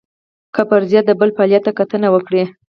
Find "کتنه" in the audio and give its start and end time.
1.79-2.07